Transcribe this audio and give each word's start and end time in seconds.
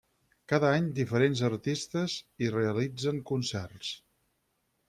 Cada 0.53 0.71
any 0.77 0.87
diferents 0.99 1.43
artistes 1.51 2.17
hi 2.45 2.51
realitzen 2.57 3.23
concerts. 3.33 3.93